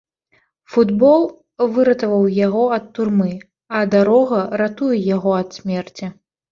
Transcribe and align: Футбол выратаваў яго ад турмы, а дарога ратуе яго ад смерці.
Футбол 0.75 1.21
выратаваў 1.75 2.25
яго 2.39 2.63
ад 2.81 2.91
турмы, 2.97 3.31
а 3.77 3.87
дарога 3.93 4.43
ратуе 4.65 4.97
яго 5.15 5.41
ад 5.45 5.49
смерці. 5.63 6.05